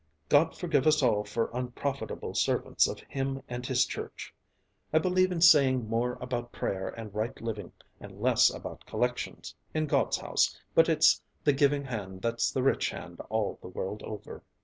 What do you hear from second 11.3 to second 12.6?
the giving hand that's